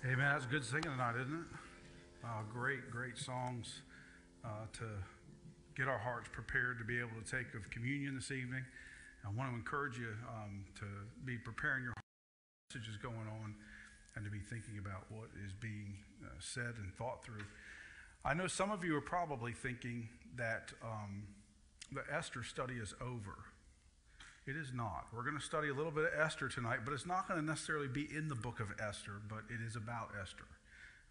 [0.00, 1.58] Hey man, that's good singing tonight, isn't it?
[2.24, 3.82] Uh, great, great songs
[4.44, 4.84] uh, to
[5.76, 8.62] get our hearts prepared to be able to take of communion this evening.
[9.26, 10.84] I want to encourage you um, to
[11.24, 11.94] be preparing your
[12.70, 13.56] messages going on
[14.14, 17.44] and to be thinking about what is being uh, said and thought through.
[18.24, 21.24] I know some of you are probably thinking that um,
[21.90, 23.34] the Esther study is over.
[24.48, 25.04] It is not.
[25.14, 27.44] We're going to study a little bit of Esther tonight, but it's not going to
[27.44, 30.46] necessarily be in the book of Esther, but it is about Esther.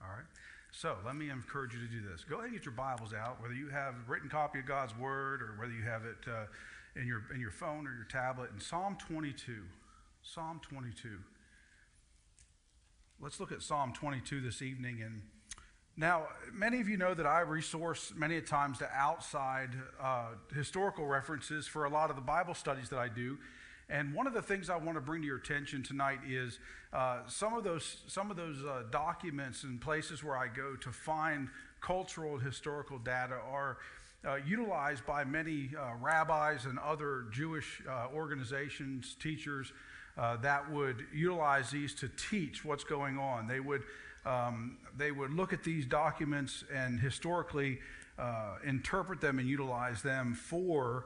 [0.02, 0.26] All right?
[0.72, 2.24] So let me encourage you to do this.
[2.24, 4.98] Go ahead and get your Bibles out, whether you have a written copy of God's
[4.98, 6.46] Word or whether you have it uh,
[7.00, 8.50] in, your, in your phone or your tablet.
[8.56, 9.62] In Psalm 22,
[10.24, 11.20] Psalm 22.
[13.22, 15.04] Let's look at Psalm 22 this evening.
[15.04, 15.22] And
[16.00, 21.66] now, many of you know that I resource many times to outside uh, historical references
[21.66, 23.40] for a lot of the Bible studies that I do.
[23.90, 26.60] And one of the things I want to bring to your attention tonight is
[26.94, 30.92] uh, some of those, some of those uh, documents and places where I go to
[30.92, 31.50] find
[31.82, 33.78] cultural and historical data are
[34.24, 39.74] uh, utilized by many uh, rabbis and other Jewish uh, organizations, teachers
[40.42, 43.48] that would utilize these to teach what's going on.
[43.48, 43.84] They would
[44.28, 47.80] um, they would look at these documents and historically
[48.20, 51.06] uh, interpret them and utilize them for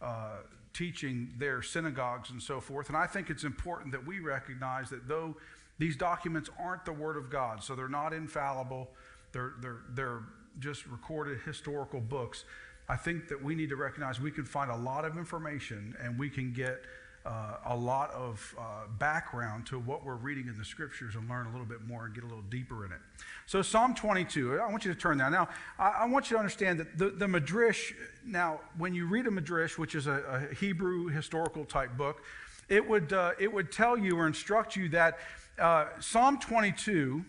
[0.00, 0.36] uh,
[0.72, 2.88] teaching their synagogues and so forth.
[2.88, 5.36] And I think it's important that we recognize that though
[5.78, 8.90] these documents aren't the Word of God, so they're not infallible,
[9.32, 10.22] they're, they're, they're
[10.60, 12.44] just recorded historical books.
[12.88, 16.18] I think that we need to recognize we can find a lot of information and
[16.18, 16.82] we can get
[17.26, 21.46] uh, a lot of uh, background to what we're reading in the scriptures and learn
[21.46, 22.98] a little bit more and get a little deeper in it.
[23.46, 25.28] So, Psalm 22, I want you to turn there.
[25.30, 27.92] Now, I, I want you to understand that the, the Midrash,
[28.24, 32.22] now, when you read a Midrash, which is a, a Hebrew historical type book,
[32.68, 35.18] it would, uh, it would tell you or instruct you that
[35.58, 37.24] uh, Psalm 22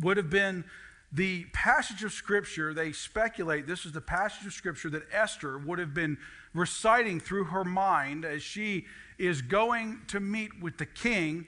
[0.00, 0.64] would have been
[1.12, 5.78] the passage of Scripture, they speculate this is the passage of Scripture that Esther would
[5.78, 6.18] have been
[6.54, 8.86] reciting through her mind as she
[9.18, 11.46] is going to meet with the king,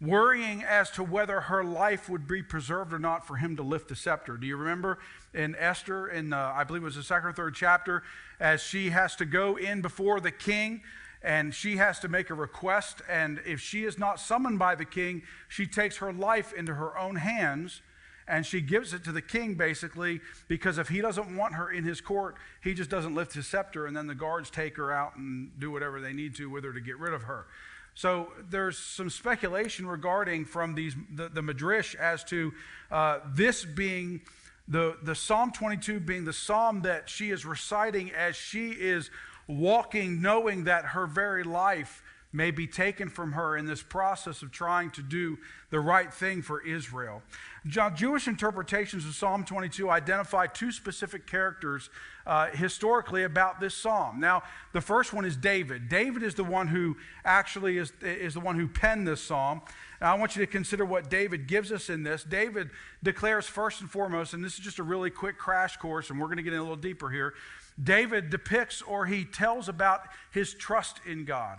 [0.00, 3.88] worrying as to whether her life would be preserved or not for him to lift
[3.88, 4.36] the scepter.
[4.36, 4.98] Do you remember
[5.32, 8.02] in Esther, in uh, I believe it was the second or third chapter,
[8.40, 10.82] as she has to go in before the king?
[11.20, 13.02] and she has to make a request.
[13.08, 16.96] And if she is not summoned by the king, she takes her life into her
[16.96, 17.82] own hands
[18.28, 21.84] and she gives it to the king basically because if he doesn't want her in
[21.84, 25.16] his court, he just doesn't lift his scepter, and then the guards take her out
[25.16, 27.46] and do whatever they need to with her to get rid of her.
[27.94, 32.52] So there's some speculation regarding from these the, the Midrash as to
[32.92, 34.20] uh, this being
[34.68, 39.10] the, the Psalm 22 being the psalm that she is reciting as she is
[39.48, 42.02] walking, knowing that her very life
[42.32, 45.38] may be taken from her in this process of trying to do
[45.70, 47.22] the right thing for Israel.
[47.66, 51.90] Jewish interpretations of Psalm 22 identify two specific characters
[52.26, 54.20] uh, historically about this psalm.
[54.20, 55.88] Now, the first one is David.
[55.88, 59.62] David is the one who actually is, is the one who penned this psalm.
[60.00, 62.22] I want you to consider what David gives us in this.
[62.22, 62.70] David
[63.02, 66.26] declares first and foremost, and this is just a really quick crash course, and we're
[66.26, 67.34] going to get in a little deeper here.
[67.82, 71.58] David depicts or he tells about his trust in God.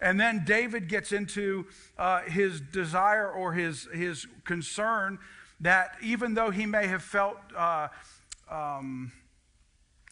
[0.00, 1.66] And then David gets into
[1.98, 5.18] uh, his desire or his, his concern
[5.60, 7.88] that even though he may have felt uh,
[8.50, 9.12] um,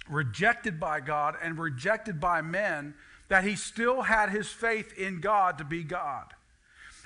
[0.08, 2.94] rejected by God and rejected by men,
[3.28, 6.34] that he still had his faith in God to be God.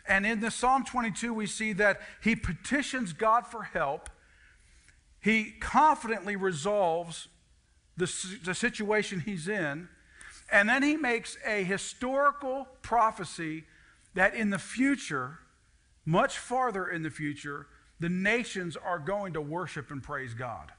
[0.06, 4.08] And in the Psalm 22, we see that he petitions God for help.
[5.20, 7.28] He confidently resolves
[7.96, 8.10] the,
[8.44, 9.88] the situation he's in.
[10.50, 13.64] And then he makes a historical prophecy
[14.14, 15.38] that in the future,
[16.04, 17.66] much farther in the future,
[18.00, 20.72] the nations are going to worship and praise God.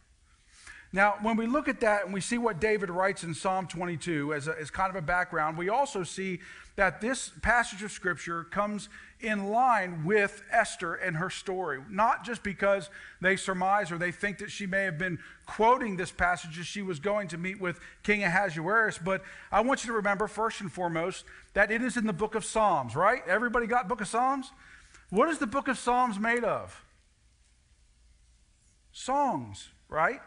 [0.92, 4.34] Now, when we look at that and we see what David writes in Psalm 22
[4.34, 6.40] as, a, as kind of a background, we also see
[6.78, 8.90] that this passage of Scripture comes
[9.20, 11.80] in line with Esther and her story.
[11.92, 12.90] Not just because
[13.22, 16.82] they surmise or they think that she may have been quoting this passage as she
[16.82, 19.22] was going to meet with King Ahasuerus, but
[19.52, 22.44] I want you to remember, first and foremost, that it is in the book of
[22.44, 23.22] Psalms, right?
[23.28, 24.52] Everybody got book of Psalms?
[25.12, 26.84] What is the book of Psalms made of?
[28.92, 30.22] Songs, right?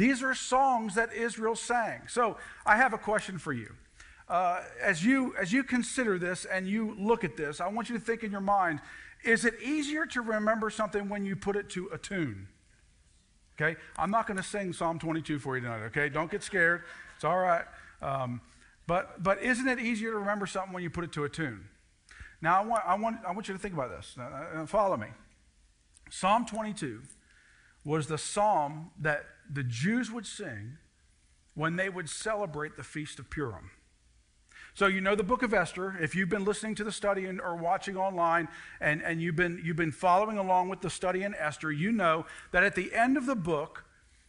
[0.00, 2.08] These are songs that Israel sang.
[2.08, 3.74] So I have a question for you.
[4.30, 7.98] Uh, as you as you consider this and you look at this, I want you
[7.98, 8.80] to think in your mind:
[9.24, 12.48] Is it easier to remember something when you put it to a tune?
[13.60, 15.82] Okay, I'm not going to sing Psalm 22 for you tonight.
[15.88, 16.84] Okay, don't get scared.
[17.16, 17.66] It's all right.
[18.00, 18.40] Um,
[18.86, 21.68] but but isn't it easier to remember something when you put it to a tune?
[22.40, 24.16] Now I want I want I want you to think about this.
[24.18, 25.08] Uh, follow me.
[26.08, 27.02] Psalm 22
[27.84, 30.78] was the psalm that the Jews would sing
[31.54, 33.70] when they would celebrate the Feast of Purim.
[34.74, 35.96] So you know the book of Esther.
[36.00, 38.48] If you've been listening to the study and, or watching online
[38.80, 42.24] and, and you've, been, you've been following along with the study in Esther, you know
[42.52, 43.84] that at the end of the book,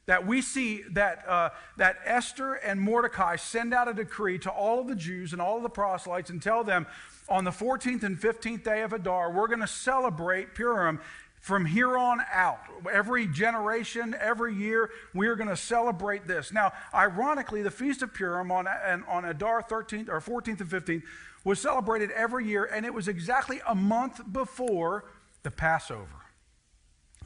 [0.08, 4.80] that we see that, uh, that Esther and Mordecai send out a decree to all
[4.80, 6.88] of the Jews and all of the proselytes and tell them
[7.30, 11.00] on the 14th and 15th day of Adar, we're going to celebrate Purim
[11.42, 12.60] from here on out.
[12.90, 16.54] Every generation, every year, we're going to celebrate this.
[16.54, 21.02] Now, ironically, the Feast of Purim on, on Adar 13th or 14th and 15th
[21.44, 25.06] was celebrated every year, and it was exactly a month before
[25.42, 26.06] the Passover.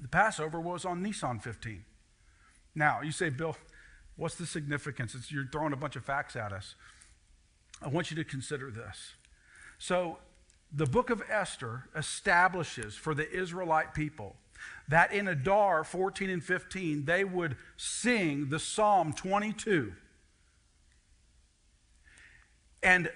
[0.01, 1.83] The Passover was on Nisan 15.
[2.73, 3.57] Now, you say, Bill,
[4.15, 5.13] what's the significance?
[5.13, 6.75] It's, you're throwing a bunch of facts at us.
[7.81, 9.15] I want you to consider this.
[9.77, 10.19] So,
[10.75, 14.35] the book of Esther establishes for the Israelite people
[14.89, 19.93] that in Adar 14 and 15, they would sing the Psalm 22.
[22.83, 23.09] And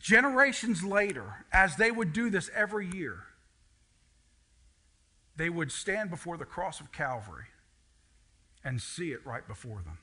[0.00, 3.24] generations later, as they would do this every year,
[5.36, 7.46] they would stand before the cross of Calvary
[8.64, 9.98] and see it right before them.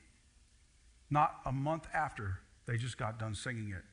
[1.10, 3.84] Not a month after they just got done singing it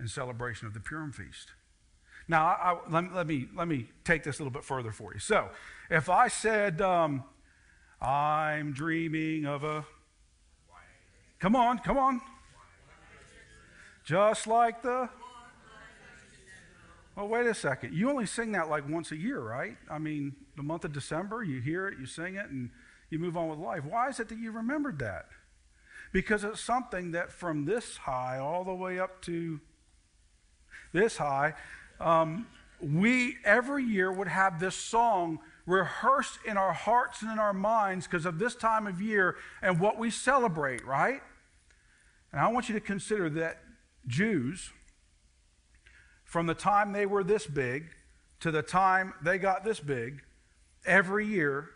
[0.00, 1.52] in celebration of the Purim feast.
[2.30, 5.12] Now, I, I, let, let, me, let me take this a little bit further for
[5.12, 5.18] you.
[5.18, 5.48] So,
[5.90, 7.24] if I said, um,
[8.00, 9.84] I'm dreaming of a.
[11.40, 12.20] Come on, come on.
[14.04, 15.08] Just like the.
[17.16, 17.94] Well, wait a second.
[17.94, 19.76] You only sing that like once a year, right?
[19.90, 22.70] I mean, the month of December, you hear it, you sing it, and
[23.10, 23.84] you move on with life.
[23.84, 25.26] Why is it that you remembered that?
[26.12, 29.60] Because it's something that from this high all the way up to
[30.92, 31.54] this high,
[32.00, 32.46] um,
[32.80, 38.06] we every year would have this song rehearsed in our hearts and in our minds
[38.06, 41.20] because of this time of year and what we celebrate, right?
[42.32, 43.58] And I want you to consider that
[44.06, 44.70] Jews,
[46.24, 47.90] from the time they were this big
[48.40, 50.22] to the time they got this big,
[50.86, 51.70] every year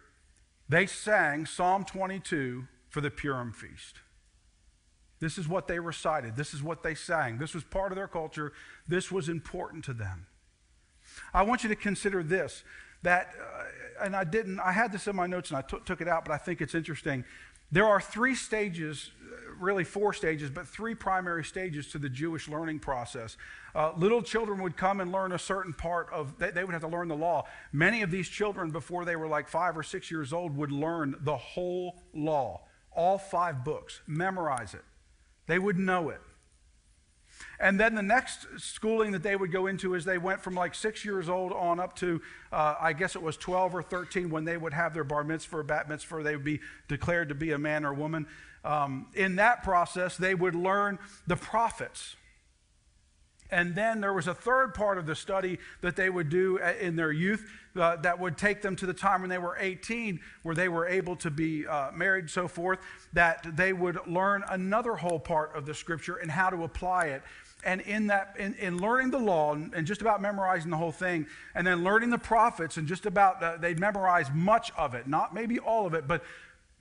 [0.68, 3.96] they sang Psalm 22 for the Purim feast.
[5.20, 6.36] This is what they recited.
[6.36, 7.38] This is what they sang.
[7.38, 8.52] This was part of their culture.
[8.86, 10.26] This was important to them.
[11.32, 12.64] I want you to consider this
[13.02, 16.00] that, uh, and I didn't, I had this in my notes and I t- took
[16.00, 17.24] it out, but I think it's interesting.
[17.70, 19.10] There are three stages,
[19.58, 23.36] really four stages, but three primary stages to the Jewish learning process.
[23.74, 26.82] Uh, little children would come and learn a certain part of, they, they would have
[26.82, 27.44] to learn the law.
[27.72, 31.14] Many of these children, before they were like five or six years old, would learn
[31.20, 32.62] the whole law,
[32.96, 34.84] all five books, memorize it.
[35.46, 36.20] They wouldn't know it.
[37.60, 40.74] And then the next schooling that they would go into is they went from like
[40.74, 42.20] six years old on up to,
[42.52, 45.64] uh, I guess it was 12 or 13 when they would have their bar mitzvah
[45.64, 46.22] bat mitzvah.
[46.22, 48.26] They would be declared to be a man or woman.
[48.64, 52.16] Um, in that process, they would learn the prophets.
[53.54, 56.72] And then there was a third part of the study that they would do uh,
[56.80, 60.18] in their youth uh, that would take them to the time when they were 18,
[60.42, 62.80] where they were able to be uh, married, so forth,
[63.12, 67.22] that they would learn another whole part of the scripture and how to apply it.
[67.64, 71.24] And in that, in, in learning the law and, just about memorizing the whole thing,
[71.54, 75.32] and then learning the prophets and just about, uh, they'd memorize much of it, not
[75.32, 76.24] maybe all of it, but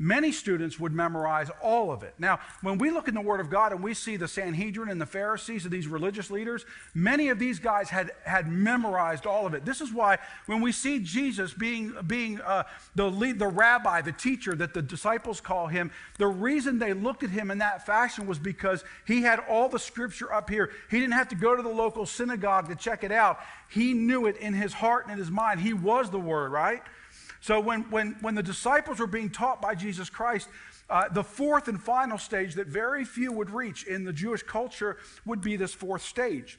[0.04, 2.14] Many students would memorize all of it.
[2.20, 5.00] Now, when we look in the Word of God and we see the Sanhedrin and
[5.00, 9.54] the Pharisees of these religious leaders, many of these guys had, had memorized all of
[9.54, 9.64] it.
[9.64, 12.64] This is why when we see Jesus being, being uh,
[12.96, 17.24] the, lead, the rabbi, the teacher that the disciples call him, the reason they looked
[17.24, 20.70] at him in that fashion was because he had all the scripture up here.
[20.92, 23.40] He didn't have to go to the local synagogue to check it out.
[23.70, 25.62] He knew it in his heart and in his mind.
[25.62, 26.84] He was the Word, right?
[27.44, 30.48] So when, when, when the disciples were being taught by Jesus Christ,
[30.90, 34.96] uh, the fourth and final stage that very few would reach in the Jewish culture
[35.26, 36.58] would be this fourth stage.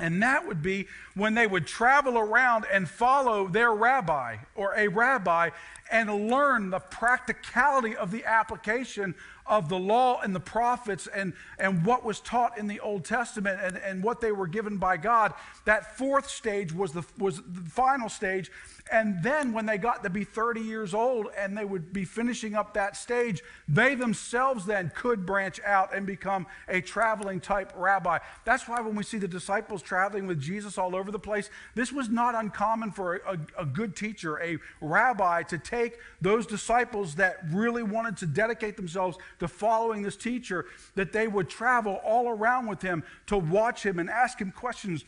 [0.00, 4.88] And that would be when they would travel around and follow their rabbi or a
[4.88, 5.50] rabbi
[5.90, 9.14] and learn the practicality of the application
[9.46, 13.58] of the law and the prophets and, and what was taught in the Old Testament
[13.62, 15.32] and, and what they were given by God.
[15.64, 18.52] That fourth stage was the, was the final stage.
[18.90, 22.54] And then when they got to be 30 years old and they would be finishing
[22.54, 28.18] up that stage, they themselves then could branch out and become a traveling type rabbi.
[28.44, 31.92] That's why when we see the disciples traveling with Jesus all over the place, this
[31.92, 37.14] was not uncommon for a, a, a good teacher, a rabbi, to take those disciples
[37.16, 42.28] that really wanted to dedicate themselves to following this teacher, that they would travel all
[42.28, 45.04] around with him to watch him and ask him questions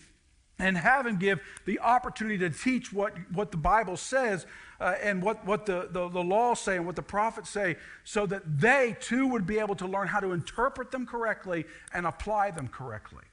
[0.61, 4.47] and have him give the opportunity to teach what, what the Bible says
[4.81, 8.27] uh, and what, what the, the, the laws say and what the prophets say, so
[8.27, 12.51] that they too would be able to learn how to interpret them correctly and apply
[12.51, 13.25] them correctly.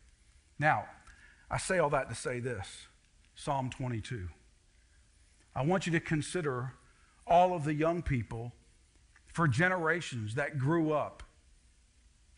[0.59, 0.85] Now,
[1.49, 2.87] I say all that to say this
[3.35, 4.27] Psalm 22.
[5.55, 6.73] I want you to consider
[7.25, 8.53] all of the young people
[9.27, 11.23] for generations that grew up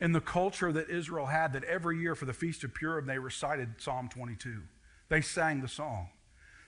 [0.02, 3.20] in the culture that Israel had, that every year for the Feast of Purim they
[3.20, 4.62] recited Psalm 22.
[5.10, 6.10] They sang the song.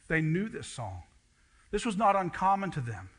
[0.07, 1.03] They knew this song.
[1.71, 3.09] This was not uncommon to them.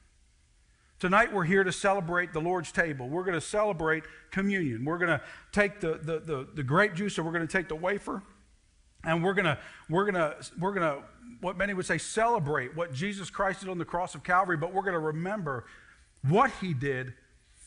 [0.98, 3.08] Tonight we're here to celebrate the Lord's table.
[3.08, 4.84] We're going to celebrate communion.
[4.84, 7.68] We're going to take the, the, the, the grape juice, or we're going to take
[7.68, 8.22] the wafer,
[9.02, 11.02] and we're going to, we're going to, we're going to,
[11.40, 14.72] what many would say, celebrate what Jesus Christ did on the cross of Calvary, but
[14.72, 15.64] we're going to remember
[16.22, 17.14] what he did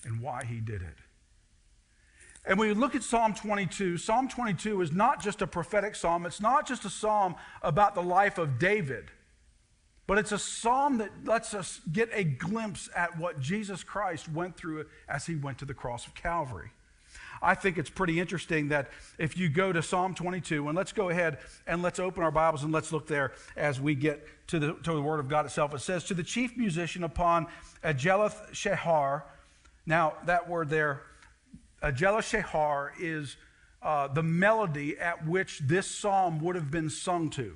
[0.06, 0.96] and why he did it.
[2.48, 6.26] And when you look at Psalm 22, Psalm 22 is not just a prophetic psalm,
[6.26, 9.10] it's not just a psalm about the life of David,
[10.08, 14.56] but it's a psalm that lets us get a glimpse at what Jesus Christ went
[14.56, 16.70] through as he went to the cross of Calvary.
[17.42, 21.10] I think it's pretty interesting that if you go to Psalm 22, and let's go
[21.10, 24.74] ahead and let's open our Bibles and let's look there as we get to the,
[24.84, 25.74] to the Word of God itself.
[25.74, 27.48] It says, To the chief musician upon
[27.84, 29.24] Ajeleth Shehar.
[29.86, 31.04] Now, that word there,
[31.84, 33.38] Ajeleth Shehar, is
[33.82, 37.56] uh, the melody at which this psalm would have been sung to.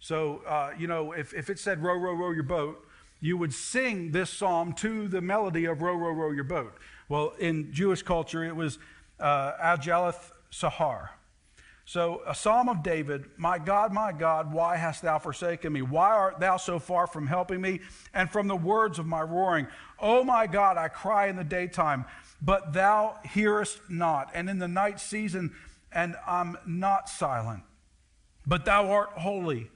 [0.00, 2.84] So, uh, you know, if, if it said, Row, row, row your boat,
[3.20, 6.74] you would sing this psalm to the melody of Row, row, row your boat.
[7.08, 8.78] Well, in Jewish culture, it was
[9.20, 11.10] uh, Ajeleth Sahar.
[11.84, 15.82] So, a psalm of David, My God, my God, why hast thou forsaken me?
[15.82, 17.80] Why art thou so far from helping me
[18.14, 19.66] and from the words of my roaring?
[19.98, 22.04] Oh, my God, I cry in the daytime,
[22.44, 25.54] but thou hearest not, and in the night season,
[25.92, 27.62] and I'm not silent.
[28.44, 29.70] But thou art holy.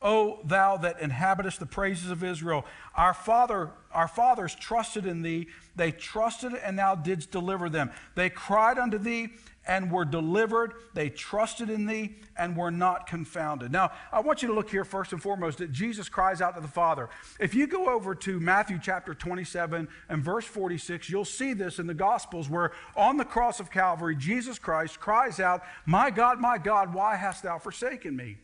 [0.00, 2.64] O thou that inhabitest the praises of Israel,
[2.94, 5.48] our father, our fathers trusted in thee.
[5.74, 7.90] They trusted, and thou didst deliver them.
[8.14, 9.30] They cried unto thee,
[9.68, 10.72] and were delivered.
[10.94, 13.70] They trusted in thee and were not confounded.
[13.70, 16.60] Now, I want you to look here first and foremost that Jesus cries out to
[16.60, 17.10] the Father.
[17.38, 21.86] If you go over to Matthew chapter 27 and verse 46, you'll see this in
[21.86, 26.56] the Gospels where on the cross of Calvary, Jesus Christ cries out, My God, my
[26.56, 28.38] God, why hast thou forsaken me?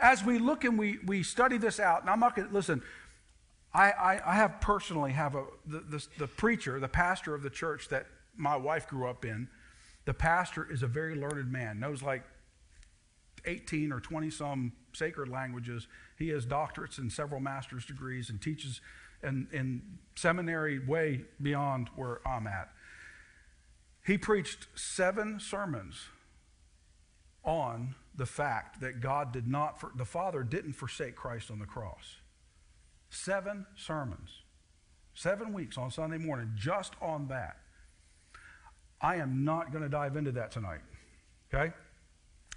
[0.00, 2.82] As we look and we, we study this out, and I'm not going to, listen,
[3.74, 7.50] I, I, I, have personally have a, the, the, the preacher, the pastor of the
[7.50, 9.48] church that my wife grew up in,
[10.04, 12.22] the pastor is a very learned man, knows like
[13.44, 15.86] 18 or 20 some sacred languages.
[16.18, 18.80] He has doctorates and several master's degrees and teaches
[19.22, 19.82] in, in
[20.16, 22.70] seminary way beyond where I'm at.
[24.06, 26.06] He preached seven sermons
[27.44, 32.16] on the fact that God did not, the Father didn't forsake Christ on the cross.
[33.10, 34.42] Seven sermons,
[35.14, 37.56] seven weeks on Sunday morning, just on that.
[39.00, 40.80] I am not going to dive into that tonight.
[41.54, 41.72] Okay?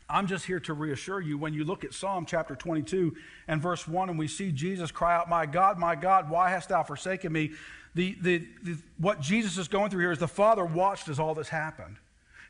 [0.10, 3.16] I'm just here to reassure you when you look at Psalm chapter 22
[3.48, 6.70] and verse 1 and we see Jesus cry out, My God, my God, why hast
[6.70, 7.52] thou forsaken me?
[7.94, 11.36] The, the, the, what Jesus is going through here is the Father watched as all
[11.36, 11.98] this happened.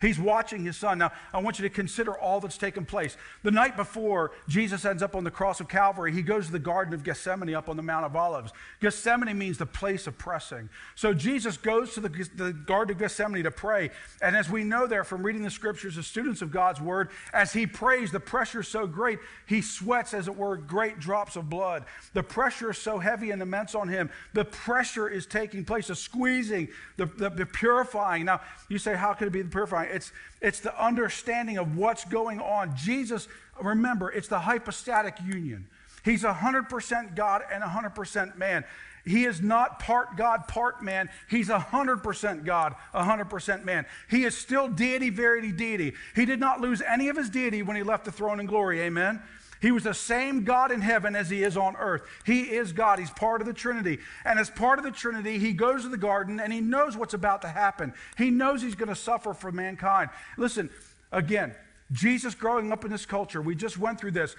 [0.02, 0.98] He's watching his son.
[0.98, 3.16] Now, I want you to consider all that's taken place.
[3.44, 6.60] The night before Jesus ends up on the cross of Calvary, he goes to the
[6.60, 8.52] Garden of Gethsemane up on the Mount of Olives.
[8.80, 10.70] Gethsemane means the place of pressing.
[10.96, 13.92] So Jesus goes to the, the Garden of Gethsemane to pray.
[14.24, 17.54] And as we know there from reading the scriptures as students of God's word, as
[17.54, 21.48] he prays, the pressure is so great, he sweats, as it were, great drops of
[21.48, 21.86] blood.
[22.14, 24.10] The pressure is so heavy and immense on him.
[24.34, 28.26] The pressure is taking place, the squeezing, the, the, the purifying.
[28.26, 29.91] Now, you say, how could it be the purifying?
[29.92, 32.76] It's, it's the understanding of what's going on.
[32.76, 33.28] Jesus,
[33.62, 35.68] remember, it's the hypostatic union.
[36.04, 38.64] He's 100% God and 100% man.
[39.06, 41.10] He is not part God, part man.
[41.28, 43.86] He's 100% God, 100% man.
[44.10, 45.94] He is still deity, verity, deity.
[46.16, 48.82] He did not lose any of his deity when he left the throne in glory.
[48.82, 49.22] Amen.
[49.62, 52.02] He was the same God in heaven as he is on earth.
[52.26, 52.98] He is God.
[52.98, 54.00] He's part of the Trinity.
[54.26, 57.14] And as part of the Trinity, he goes to the garden and he knows what's
[57.14, 57.94] about to happen.
[58.18, 60.10] He knows he's going to suffer for mankind.
[60.36, 60.70] Listen,
[61.12, 61.54] again,
[61.92, 64.36] Jesus growing up in this culture, we just went through this.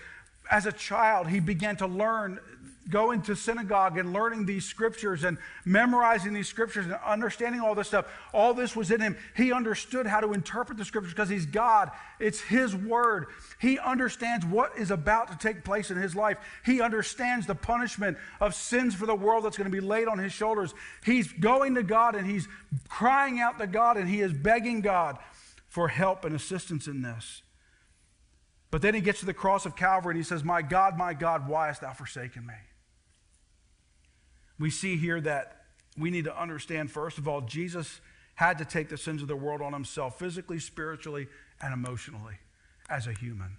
[0.50, 2.41] As a child, he began to learn
[2.89, 7.89] going to synagogue and learning these scriptures and memorizing these scriptures and understanding all this
[7.89, 9.17] stuff, all this was in him.
[9.37, 11.91] He understood how to interpret the scriptures because he's God.
[12.19, 13.27] It's his word.
[13.61, 16.39] He understands what is about to take place in his life.
[16.65, 20.19] He understands the punishment of sins for the world that's going to be laid on
[20.19, 20.75] his shoulders.
[21.05, 22.49] He's going to God and he's
[22.89, 25.19] crying out to God and he is begging God
[25.69, 27.43] for help and assistance in this.
[28.73, 31.12] But then he gets to the cross of Calvary and he says, My God, my
[31.12, 32.55] God, why hast thou forsaken me?
[34.62, 35.64] We see here that
[35.99, 38.00] we need to understand, first of all, Jesus
[38.37, 41.26] had to take the sins of the world on himself, physically, spiritually,
[41.61, 42.37] and emotionally,
[42.88, 43.57] as a human.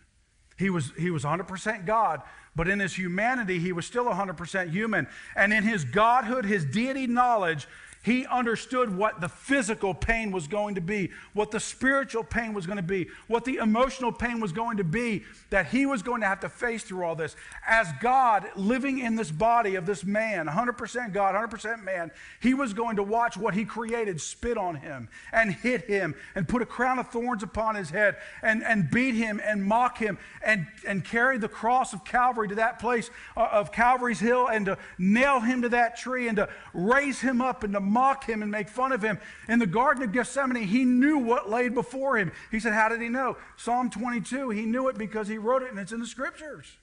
[0.57, 2.21] He was, he was 100% God,
[2.55, 5.07] but in his humanity, he was still 100% human.
[5.35, 7.67] And in his godhood, his deity knowledge,
[8.03, 12.67] he understood what the physical pain was going to be, what the spiritual pain was
[12.67, 16.19] going to be, what the emotional pain was going to be that he was going
[16.19, 17.37] to have to face through all this.
[17.65, 22.73] As God living in this body of this man, 100% God, 100% man, he was
[22.73, 26.65] going to watch what he created spit on him and hit him and put a
[26.65, 31.05] crown of thorns upon his head and, and beat him and mock him and, and
[31.05, 35.39] carry the cross of Calvary to that place uh, of Calvary's hill and to nail
[35.39, 38.67] him to that tree and to raise him up and to mock him and make
[38.67, 39.19] fun of him.
[39.47, 42.31] In the Garden of Gethsemane, he knew what lay before him.
[42.51, 43.37] He said, How did he know?
[43.55, 46.77] Psalm 22, he knew it because he wrote it and it's in the scriptures.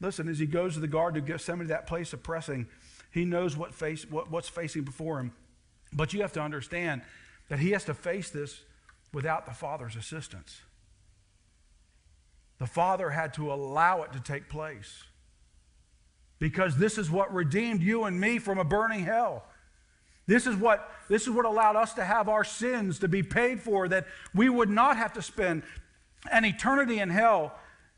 [0.00, 2.66] Listen, as he goes to the Garden of Gethsemane, that place of pressing,
[3.12, 5.32] he knows what face, what, what's facing before him.
[5.92, 7.02] But you have to understand
[7.48, 8.62] that he has to face this
[9.12, 10.62] without the Father's assistance.
[12.58, 15.04] The Father had to allow it to take place
[16.42, 19.44] because this is what redeemed you and me from a burning hell.
[20.26, 23.60] This is what this is what allowed us to have our sins to be paid
[23.60, 25.62] for that we would not have to spend
[26.32, 27.54] an eternity in hell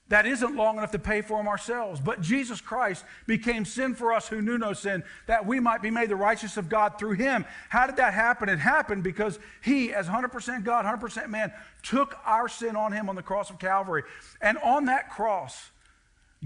[0.08, 2.00] that isn't long enough to pay for them ourselves.
[2.00, 5.90] But Jesus Christ became sin for us who knew no sin, that we might be
[5.90, 7.46] made the righteous of God through him.
[7.70, 8.50] How did that happen?
[8.50, 11.50] It happened because he, as 100% God, 100% man,
[11.82, 14.02] took our sin on him on the cross of Calvary.
[14.42, 15.70] And on that cross,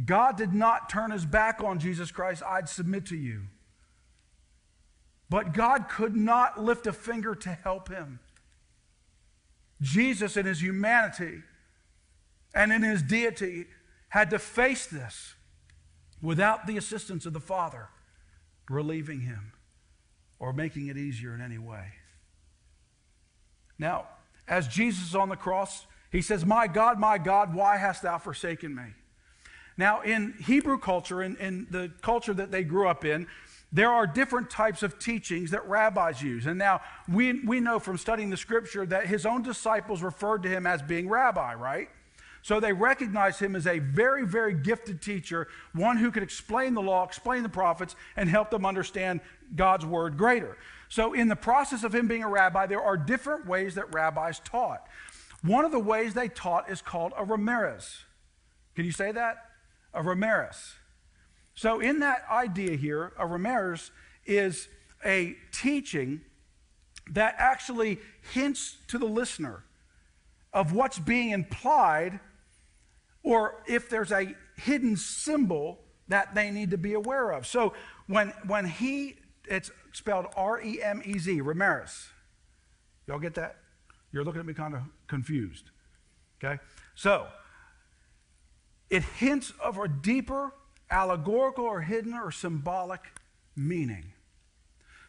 [0.04, 2.42] God did not turn his back on Jesus Christ.
[2.46, 3.42] I'd submit to you.
[5.30, 8.20] But God could not lift a finger to help him.
[9.80, 11.42] Jesus, in his humanity
[12.54, 13.66] and in his deity,
[14.08, 15.34] had to face this
[16.22, 17.88] without the assistance of the Father
[18.68, 19.52] relieving him
[20.38, 21.92] or making it easier in any way.
[23.78, 24.06] Now,
[24.46, 28.18] as Jesus is on the cross, he says, My God, my God, why hast thou
[28.18, 28.94] forsaken me?
[29.78, 33.28] Now, in Hebrew culture, in, in the culture that they grew up in,
[33.72, 36.46] there are different types of teachings that rabbis use.
[36.46, 40.48] And now we, we know from studying the scripture that his own disciples referred to
[40.48, 41.88] him as being rabbi, right?
[42.42, 46.82] So they recognized him as a very, very gifted teacher, one who could explain the
[46.82, 49.20] law, explain the prophets, and help them understand
[49.54, 50.56] God's word greater.
[50.88, 54.40] So, in the process of him being a rabbi, there are different ways that rabbis
[54.40, 54.86] taught.
[55.42, 57.98] One of the ways they taught is called a Remez.
[58.74, 59.47] Can you say that?
[59.94, 60.74] A Remez.
[61.54, 63.90] So, in that idea here, a Remez
[64.24, 64.68] is
[65.04, 66.20] a teaching
[67.10, 67.98] that actually
[68.32, 69.64] hints to the listener
[70.52, 72.20] of what's being implied,
[73.22, 77.46] or if there's a hidden symbol that they need to be aware of.
[77.46, 77.74] So,
[78.06, 82.08] when, when he, it's spelled R E M E Z, Remez.
[83.06, 83.56] Y'all get that?
[84.12, 85.70] You're looking at me kind of confused.
[86.42, 86.60] Okay?
[86.94, 87.26] So,
[88.90, 90.52] it hints of a deeper
[90.90, 93.00] allegorical or hidden or symbolic
[93.54, 94.12] meaning.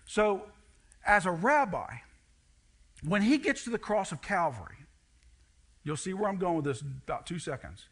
[0.05, 0.43] So,
[1.05, 1.87] as a rabbi,
[3.03, 4.75] when he gets to the cross of Calvary,
[5.83, 7.87] you'll see where I'm going with this in about two seconds.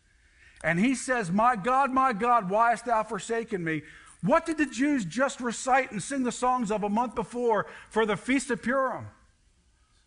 [0.64, 3.84] And he says, My God, my God, why hast thou forsaken me?
[4.24, 8.06] What did the Jews just recite and sing the songs of a month before for
[8.06, 9.08] the Feast of Purim?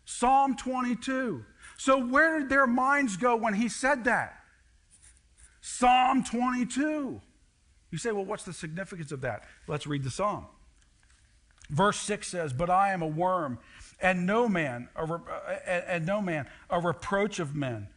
[0.03, 1.45] Psalm 22.
[1.77, 4.40] So, where did their minds go when he said that?
[5.61, 7.21] Psalm 22.
[7.91, 9.43] You say, well, what's the significance of that?
[9.67, 10.47] Let's read the psalm.
[11.69, 13.59] Verse 6 says, But I am a worm,
[14.01, 17.87] and no man, a re- uh, and no man, a reproach of men,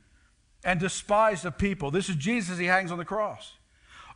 [0.62, 1.90] and despised of people.
[1.90, 3.54] This is Jesus, he hangs on the cross.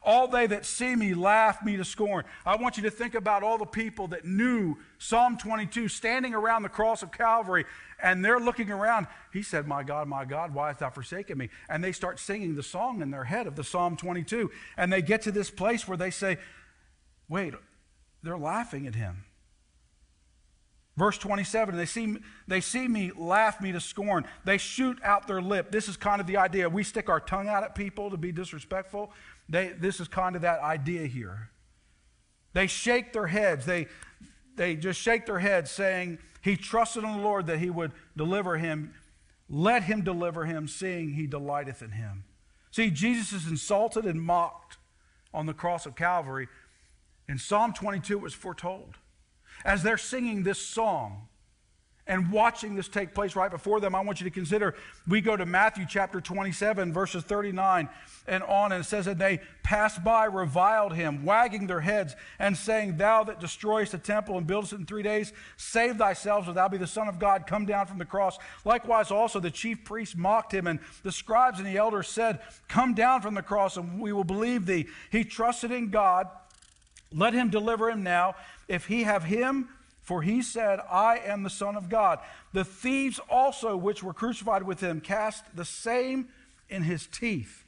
[0.03, 2.25] All they that see me laugh me to scorn.
[2.47, 6.63] I want you to think about all the people that knew Psalm 22 standing around
[6.63, 7.65] the cross of Calvary
[8.01, 9.07] and they're looking around.
[9.33, 11.51] He said, My God, my God, why hast thou forsaken me?
[11.69, 14.51] And they start singing the song in their head of the Psalm 22.
[14.77, 16.39] And they get to this place where they say,
[17.29, 17.55] Wait,
[18.23, 19.25] they're laughing at him.
[20.97, 22.17] Verse 27, they see,
[22.49, 24.25] they see me laugh me to scorn.
[24.45, 25.71] They shoot out their lip.
[25.71, 26.69] This is kind of the idea.
[26.69, 29.13] We stick our tongue out at people to be disrespectful.
[29.49, 31.51] They, this is kind of that idea here.
[32.53, 33.65] They shake their heads.
[33.65, 33.87] They,
[34.57, 38.59] they just shake their heads, saying, He trusted in the Lord that He would deliver
[38.59, 38.95] him.
[39.49, 42.25] Let Him deliver him, seeing He delighteth in Him.
[42.71, 44.77] See, Jesus is insulted and mocked
[45.33, 46.49] on the cross of Calvary.
[47.29, 48.97] In Psalm 22, it was foretold.
[49.65, 51.28] As they're singing this song,
[52.09, 54.75] and watching this take place right before them, I want you to consider
[55.07, 57.88] we go to Matthew chapter 27, verses 39
[58.27, 62.57] and on, and it says that they passed by, reviled him, wagging their heads, and
[62.57, 66.55] saying, Thou that destroyest the temple and buildest it in three days, save thyself, if
[66.55, 68.38] thou be the Son of God, come down from the cross.
[68.64, 72.94] Likewise, also the chief priests mocked him, and the scribes and the elders said, Come
[72.94, 74.87] down from the cross, and we will believe thee.
[75.11, 76.29] He trusted in God.
[77.12, 78.35] Let him deliver him now.
[78.68, 79.68] If he have him,
[80.09, 82.21] for he said, I am the Son of God.
[82.55, 86.29] The thieves also, which were crucified with him, cast the same
[86.71, 87.66] in his teeth.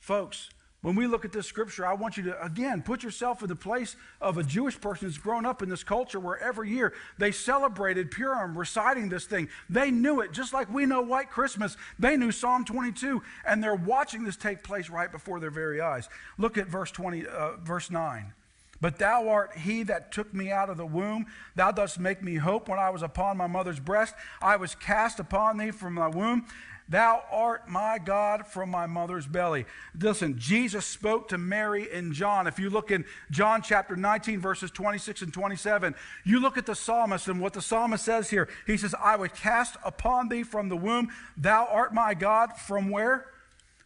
[0.00, 3.46] Folks, when we look at this scripture, I want you to, again, put yourself in
[3.46, 6.92] the place of a Jewish person who's grown up in this culture where every year
[7.18, 9.48] they celebrated Purim, reciting this thing.
[9.70, 11.76] They knew it, just like we know White Christmas.
[12.00, 16.08] They knew Psalm 22, and they're watching this take place right before their very eyes.
[16.36, 18.34] Look at verse 20, uh, verse 9.
[18.82, 21.26] But thou art he that took me out of the womb.
[21.54, 24.12] Thou dost make me hope when I was upon my mother's breast.
[24.42, 26.46] I was cast upon thee from my womb.
[26.88, 29.66] Thou art my God from my mother's belly.
[29.98, 32.48] Listen, Jesus spoke to Mary and John.
[32.48, 36.74] If you look in John chapter 19, verses 26 and 27, you look at the
[36.74, 38.48] psalmist and what the psalmist says here.
[38.66, 41.10] He says, I was cast upon thee from the womb.
[41.36, 43.26] Thou art my God from where?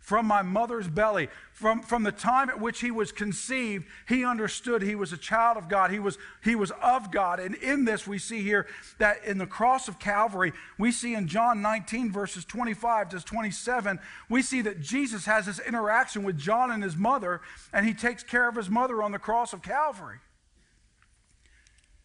[0.06, 1.28] From my mother's belly.
[1.52, 5.56] From, from the time at which he was conceived, he understood he was a child
[5.56, 5.90] of God.
[5.90, 7.40] He was, he was of God.
[7.40, 11.26] And in this, we see here that in the cross of Calvary, we see in
[11.26, 16.70] John 19, verses 25 to 27, we see that Jesus has this interaction with John
[16.70, 17.40] and his mother,
[17.72, 20.18] and he takes care of his mother on the cross of Calvary.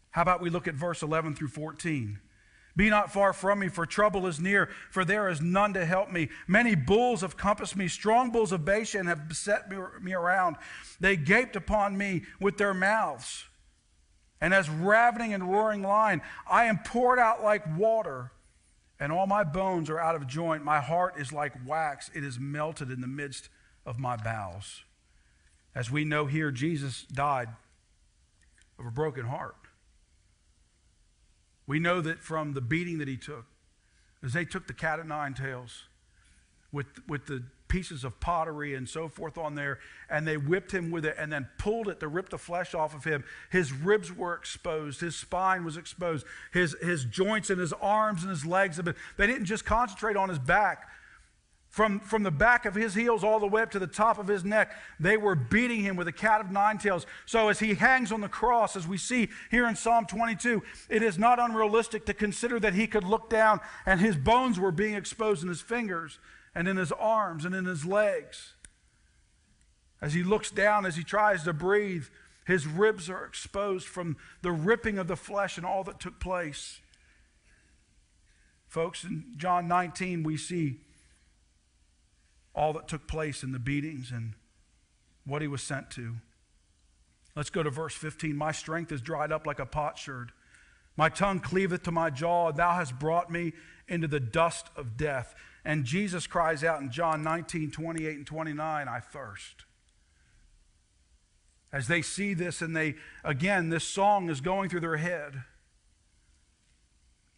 [0.10, 2.18] How about we look at verse 11 through 14?
[2.76, 6.10] Be not far from me, for trouble is near, for there is none to help
[6.10, 6.30] me.
[6.48, 9.70] Many bulls have compassed me, strong bulls of Bashan have beset
[10.02, 10.56] me, around.
[11.00, 13.46] They gaped upon me with their mouths.
[14.40, 18.32] And as ravening and roaring lion, I am poured out like water,
[19.00, 20.64] and all my bones are out of joint.
[20.64, 23.50] My heart is like wax, it is melted in the midst
[23.86, 24.84] of my bowels.
[25.76, 27.50] As we know here, Jesus died
[28.80, 29.56] of a broken heart.
[31.72, 33.46] We know that from the beating that he took,
[34.22, 35.86] as they took the cat of nine tails
[36.74, 39.80] with, with the pieces of pottery and so forth on there,
[40.10, 42.94] and they whipped him with it and then pulled it to rip the flesh off
[42.94, 43.24] of him.
[43.50, 48.32] His ribs were exposed, his spine was exposed, his, his joints and his arms and
[48.32, 48.78] his legs.
[49.16, 50.90] They didn't just concentrate on his back,
[51.72, 54.28] from, from the back of his heels all the way up to the top of
[54.28, 57.06] his neck, they were beating him with a cat of nine tails.
[57.26, 61.02] So, as he hangs on the cross, as we see here in Psalm 22, it
[61.02, 64.96] is not unrealistic to consider that he could look down and his bones were being
[64.96, 66.20] exposed in his fingers
[66.54, 68.52] and in his arms and in his legs.
[70.02, 72.08] As he looks down, as he tries to breathe,
[72.46, 76.82] his ribs are exposed from the ripping of the flesh and all that took place.
[78.68, 80.82] Folks, in John 19, we see
[82.54, 84.34] all that took place in the beatings and
[85.26, 86.16] what he was sent to.
[87.36, 88.36] Let's go to verse 15.
[88.36, 90.32] My strength is dried up like a potsherd.
[90.98, 92.52] My tongue cleaveth to my jaw.
[92.52, 93.54] Thou hast brought me
[93.88, 95.34] into the dust of death.
[95.64, 99.66] And Jesus cries out in John 19, 28 and 29, I thirst.
[101.72, 105.44] As they see this, and they, again, this song is going through their head.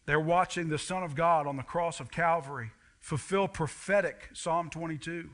[0.06, 2.72] They're watching the Son of God on the cross of Calvary
[3.04, 5.28] fulfill prophetic Psalm 22.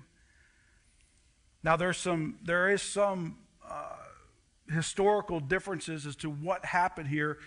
[1.63, 3.95] Now there's some there is some uh,
[4.69, 7.39] historical differences as to what happened here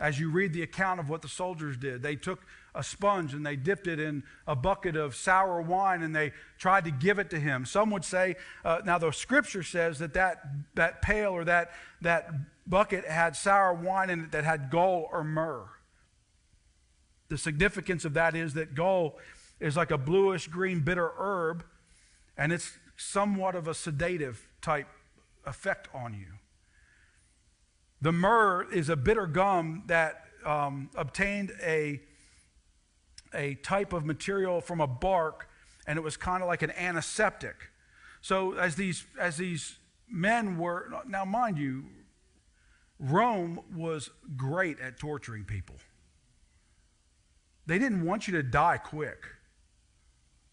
[0.00, 2.02] as you read the account of what the soldiers did.
[2.02, 6.14] They took a sponge and they dipped it in a bucket of sour wine and
[6.14, 7.64] they tried to give it to him.
[7.64, 10.42] Some would say, uh, now the scripture says that, that
[10.74, 12.32] that pail or that, that
[12.66, 15.68] bucket had sour wine in it that had gall or myrrh.
[17.28, 19.20] The significance of that is that gall
[19.60, 21.64] is like a bluish green bitter herb,
[22.36, 24.88] and it's somewhat of a sedative type
[25.44, 26.26] effect on you.
[28.00, 32.00] The myrrh is a bitter gum that um, obtained a,
[33.34, 35.48] a type of material from a bark,
[35.86, 37.56] and it was kind of like an antiseptic.
[38.20, 41.84] So as these as these men were now, mind you,
[42.98, 45.76] Rome was great at torturing people.
[47.66, 49.24] They didn't want you to die quick.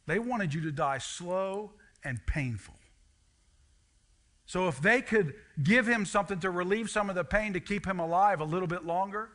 [0.07, 1.71] They wanted you to die slow
[2.03, 2.75] and painful.
[4.45, 7.85] So if they could give him something to relieve some of the pain to keep
[7.87, 9.29] him alive a little bit longer,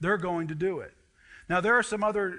[0.00, 0.94] they're going to do it.
[1.48, 2.38] Now, there are some other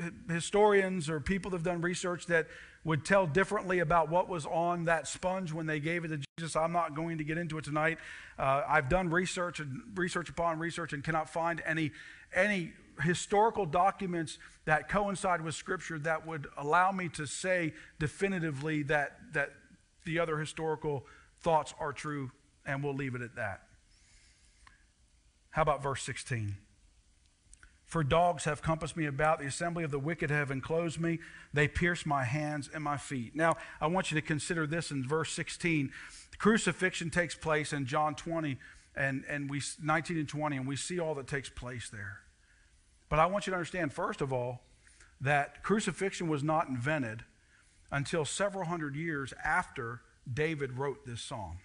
[0.00, 2.46] uh, historians or people that have done research that
[2.84, 6.56] would tell differently about what was on that sponge when they gave it to Jesus.
[6.56, 7.98] I'm not going to get into it tonight.
[8.38, 11.92] Uh, I've done research and research upon research and cannot find any
[12.34, 19.18] any historical documents that coincide with Scripture that would allow me to say definitively that,
[19.32, 19.52] that
[20.04, 21.06] the other historical
[21.40, 22.30] thoughts are true,
[22.66, 23.62] and we'll leave it at that.
[25.50, 26.56] How about verse 16?
[27.84, 31.18] For dogs have compassed me about, the assembly of the wicked have enclosed me,
[31.52, 33.36] they pierce my hands and my feet.
[33.36, 35.90] Now, I want you to consider this in verse 16.
[36.30, 38.56] The crucifixion takes place in John 20
[38.94, 42.20] and, and we 19 and 20, and we see all that takes place there.
[43.12, 44.62] But I want you to understand, first of all,
[45.20, 47.24] that crucifixion was not invented
[47.90, 50.00] until several hundred years after
[50.32, 51.58] David wrote this song.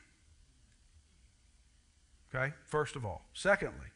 [2.35, 3.21] Okay, first of all.
[3.33, 3.87] Secondly,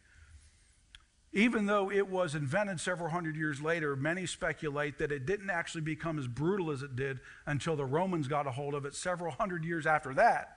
[1.34, 5.82] even though it was invented several hundred years later, many speculate that it didn't actually
[5.82, 9.30] become as brutal as it did until the Romans got a hold of it several
[9.34, 10.56] hundred years after that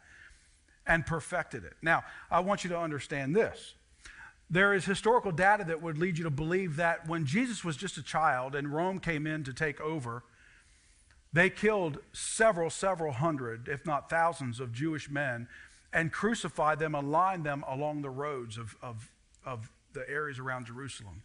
[0.87, 1.75] and perfected it.
[1.83, 3.75] Now, I want you to understand this.
[4.51, 7.97] There is historical data that would lead you to believe that when Jesus was just
[7.97, 10.23] a child and Rome came in to take over,
[11.33, 15.49] they killed several, several hundred, if not thousands, of Jewish men
[15.93, 19.11] and crucified them and lined them along the roads of, of,
[19.47, 21.23] of the areas around Jerusalem.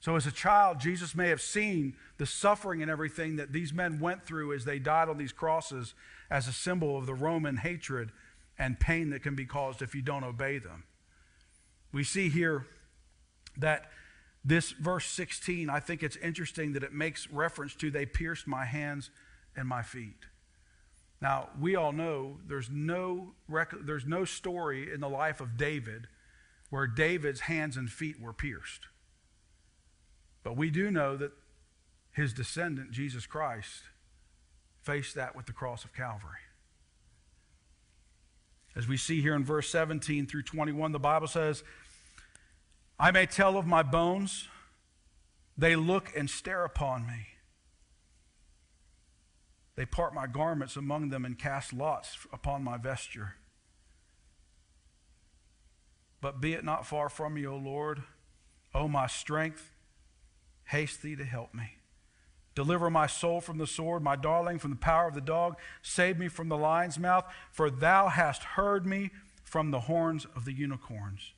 [0.00, 4.00] So, as a child, Jesus may have seen the suffering and everything that these men
[4.00, 5.94] went through as they died on these crosses
[6.30, 8.10] as a symbol of the Roman hatred
[8.58, 10.84] and pain that can be caused if you don't obey them.
[11.92, 12.66] We see here
[13.56, 13.90] that
[14.44, 18.64] this verse 16, I think it's interesting that it makes reference to they pierced my
[18.64, 19.10] hands
[19.56, 20.26] and my feet.
[21.20, 26.06] Now, we all know there's no, rec- there's no story in the life of David
[26.70, 28.86] where David's hands and feet were pierced.
[30.42, 31.32] But we do know that
[32.12, 33.82] his descendant, Jesus Christ,
[34.82, 36.38] faced that with the cross of Calvary.
[38.76, 41.62] As we see here in verse 17 through 21, the Bible says,
[42.98, 44.48] I may tell of my bones,
[45.56, 47.26] they look and stare upon me.
[49.76, 53.36] They part my garments among them and cast lots upon my vesture.
[56.20, 58.02] But be it not far from me, O Lord,
[58.74, 59.72] O my strength,
[60.64, 61.79] haste thee to help me.
[62.60, 65.56] Deliver my soul from the sword, my darling from the power of the dog.
[65.80, 70.44] Save me from the lion's mouth, for thou hast heard me from the horns of
[70.44, 71.32] the unicorns.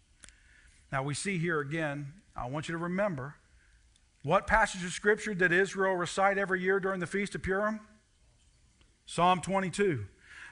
[0.91, 3.37] Now we see here again, I want you to remember
[4.25, 7.79] what passage of scripture did Israel recite every year during the Feast of Purim?
[9.07, 10.05] Psalm 22.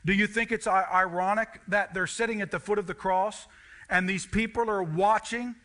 [0.07, 3.49] Do you think it's ironic that they're sitting at the foot of the cross
[3.89, 5.57] and these people are watching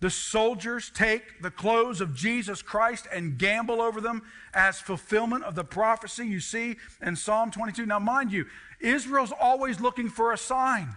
[0.00, 5.54] the soldiers take the clothes of Jesus Christ and gamble over them as fulfillment of
[5.54, 7.86] the prophecy you see in Psalm 22.
[7.86, 8.46] Now, mind you,
[8.80, 10.94] Israel's always looking for a sign.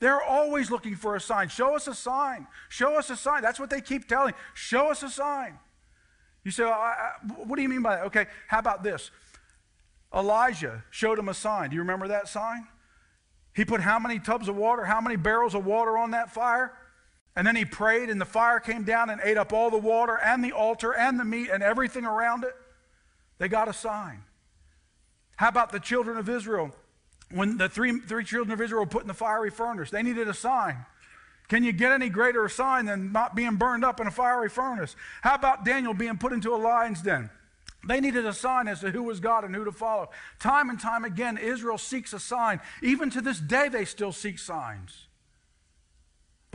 [0.00, 1.48] They're always looking for a sign.
[1.48, 2.48] Show us a sign.
[2.68, 3.42] Show us a sign.
[3.42, 4.34] That's what they keep telling.
[4.52, 5.58] Show us a sign.
[6.42, 8.06] You say, what do you mean by that?
[8.06, 9.10] Okay, how about this?
[10.12, 11.70] Elijah showed him a sign.
[11.70, 12.66] Do you remember that sign?
[13.54, 16.72] He put how many tubs of water, how many barrels of water on that fire?
[17.36, 20.16] And then he prayed, and the fire came down and ate up all the water
[20.16, 22.54] and the altar and the meat and everything around it.
[23.38, 24.22] They got a sign.
[25.36, 26.70] How about the children of Israel?
[27.32, 30.28] When the three, three children of Israel were put in the fiery furnace, they needed
[30.28, 30.86] a sign.
[31.48, 34.94] Can you get any greater sign than not being burned up in a fiery furnace?
[35.22, 37.30] How about Daniel being put into a lion's den?
[37.86, 40.10] They needed a sign as to who was God and who to follow.
[40.38, 42.60] Time and time again, Israel seeks a sign.
[42.82, 45.06] Even to this day, they still seek signs.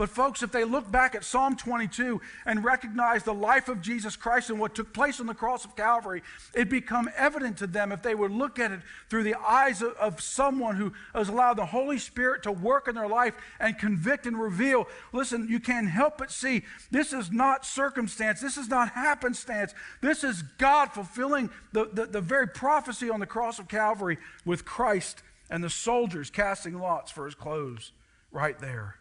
[0.00, 4.16] But, folks, if they look back at Psalm 22 and recognize the life of Jesus
[4.16, 6.22] Christ and what took place on the cross of Calvary,
[6.54, 9.92] it become evident to them if they would look at it through the eyes of,
[9.98, 14.26] of someone who has allowed the Holy Spirit to work in their life and convict
[14.26, 14.88] and reveal.
[15.12, 19.74] Listen, you can't help but see this is not circumstance, this is not happenstance.
[20.00, 24.64] This is God fulfilling the, the, the very prophecy on the cross of Calvary with
[24.64, 27.92] Christ and the soldiers casting lots for his clothes
[28.32, 28.99] right there.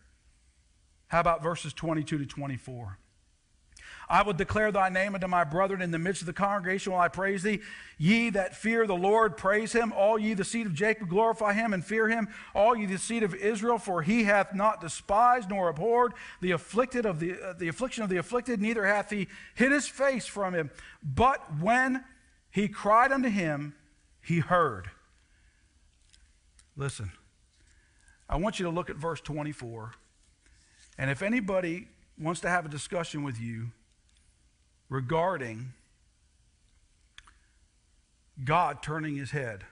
[1.09, 2.97] How about verses 22 to 24?
[4.09, 7.01] I will declare thy name unto my brethren in the midst of the congregation while
[7.01, 7.59] I praise thee.
[7.99, 9.91] Ye that fear the Lord, praise him.
[9.91, 12.27] All ye the seed of Jacob, glorify him and fear him.
[12.55, 17.05] All ye the seed of Israel, for he hath not despised nor abhorred the afflicted
[17.05, 20.55] of the, uh, the affliction of the afflicted, neither hath he hid his face from
[20.55, 20.71] him.
[21.03, 22.03] But when
[22.49, 23.75] he cried unto him,
[24.21, 24.89] he heard.
[26.75, 27.11] Listen,
[28.27, 29.93] I want you to look at verse 24.
[30.99, 31.87] And if anybody
[32.19, 33.71] wants to have a discussion with you
[34.89, 35.71] regarding
[38.43, 39.63] God turning his head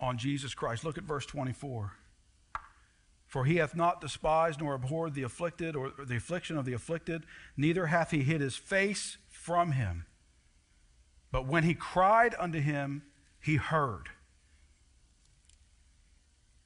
[0.00, 1.92] on Jesus Christ, look at verse 24.
[3.26, 7.26] For he hath not despised nor abhorred the afflicted or the affliction of the afflicted,
[7.58, 10.06] neither hath he hid his face from him.
[11.30, 13.02] But when he cried unto him,
[13.38, 14.08] he heard.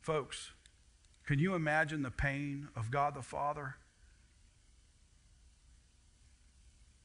[0.00, 0.52] Folks,
[1.26, 3.76] can you imagine the pain of God the Father?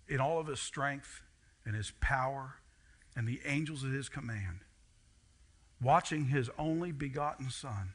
[0.08, 1.22] In all of his strength
[1.66, 2.56] and his power
[3.16, 4.60] and the angels at his command,
[5.82, 7.94] watching his only begotten Son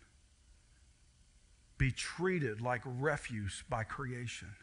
[1.77, 4.55] be treated like refuse by creation.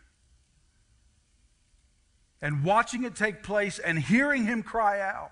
[2.41, 5.31] And watching it take place and hearing him cry out.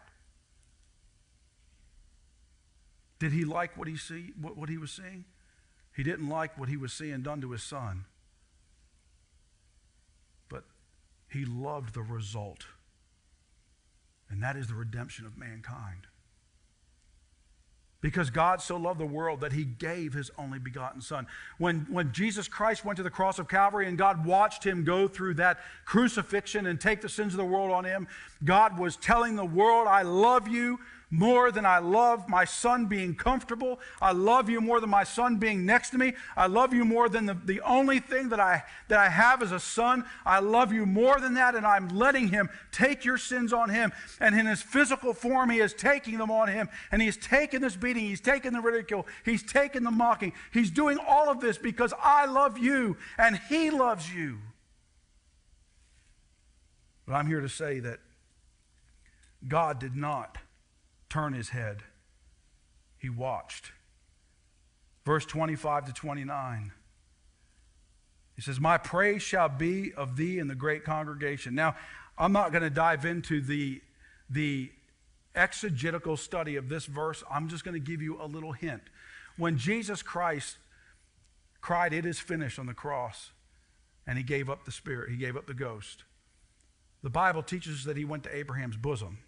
[3.18, 5.26] Did he like what he see what, what he was seeing?
[5.96, 8.06] He didn't like what he was seeing done to his son.
[10.48, 10.64] But
[11.28, 12.66] he loved the result.
[14.30, 16.08] And that is the redemption of mankind.
[18.02, 21.28] Because God so loved the world that he gave his only begotten Son.
[21.58, 25.08] When, when Jesus Christ went to the cross of Calvary and God watched him go
[25.08, 28.08] through that crucifixion and take the sins of the world on him,
[28.46, 30.80] God was telling the world, I love you
[31.12, 33.80] more than I love my son being comfortable.
[34.02, 36.14] I love you more than my son being next to me.
[36.38, 39.52] I love you more than the, the only thing that I, that I have as
[39.52, 40.06] a son.
[40.24, 43.92] I love you more than that, and I'm letting him take your sins on him.
[44.20, 46.70] And in his physical form, he is taking them on him.
[46.92, 50.34] And he's taken this beating, he's taken the ridicule, he's taken the mocking.
[50.54, 54.38] He's doing all of this because I love you and he loves you.
[57.08, 58.00] But I'm here to say that
[59.48, 60.38] God did not
[61.10, 61.84] turn his head.
[62.98, 63.72] He watched.
[65.06, 66.72] Verse 25 to 29.
[68.36, 71.56] He says, My praise shall be of thee in the great congregation.
[71.56, 71.76] Now,
[72.18, 73.82] I'm not going to dive into the,
[74.30, 74.72] the
[75.36, 77.24] exegetical study of this verse.
[77.30, 78.84] I'm just going to give you a little hint.
[79.38, 80.58] When Jesus Christ
[81.62, 83.32] cried, It is finished on the cross,
[84.06, 86.04] and he gave up the spirit, he gave up the ghost,
[87.02, 89.20] the Bible teaches that he went to Abraham's bosom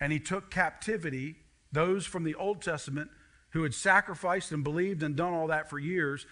[0.00, 1.36] and he took captivity
[1.72, 3.10] those from the Old Testament
[3.50, 6.26] who had sacrificed and believed and done all that for years.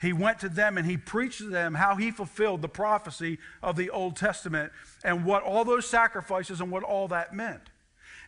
[0.00, 3.76] He went to them and he preached to them how he fulfilled the prophecy of
[3.76, 4.72] the Old Testament
[5.04, 7.70] and what all those sacrifices and what all that meant.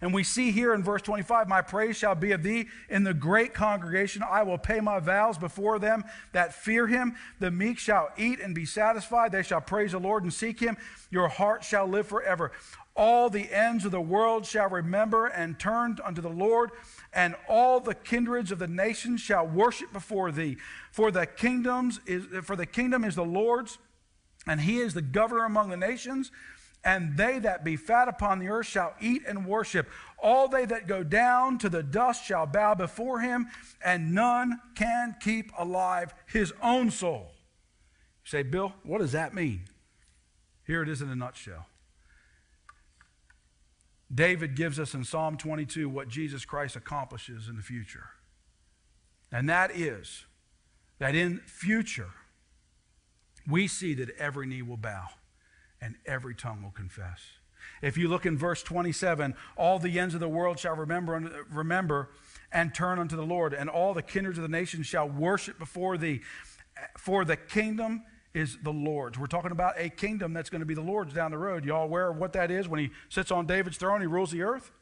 [0.01, 3.15] And we see here in verse 25, My praise shall be of thee in the
[3.15, 4.23] great congregation.
[4.29, 7.15] I will pay my vows before them that fear him.
[7.41, 9.33] The meek shall eat and be satisfied.
[9.33, 10.77] They shall praise the Lord and seek him.
[11.11, 12.53] Your heart shall live forever.
[12.97, 16.71] All the ends of the world shall remember and turn unto the Lord,
[17.13, 20.59] and all the kindreds of the nations shall worship before thee.
[20.93, 23.79] For the kingdoms is for the kingdom is the Lord's,
[24.47, 26.31] and he is the governor among the nations.
[26.85, 29.89] And they that be fat upon the earth shall eat and worship.
[30.23, 33.49] All they that go down to the dust shall bow before him,
[33.83, 37.33] and none can keep alive his own soul.
[38.25, 39.63] You say, Bill, what does that mean?
[40.67, 41.67] Here it is in a nutshell.
[44.15, 48.11] David gives us in Psalm 22 what Jesus Christ accomplishes in the future.
[49.33, 50.25] And that is
[50.99, 52.11] that in future,
[53.49, 55.07] we see that every knee will bow
[55.81, 57.21] and every tongue will confess.
[57.83, 62.11] If you look in verse 27, all the ends of the world shall remember, remember
[62.53, 65.99] and turn unto the Lord, and all the kindreds of the nations shall worship before
[65.99, 66.21] thee.
[66.99, 69.17] For the kingdom is the Lord's.
[69.19, 71.65] We're talking about a kingdom that's going to be the Lord's down the road.
[71.65, 72.69] Y'all aware of what that is?
[72.69, 74.73] When he sits on David's throne, he rules the earth.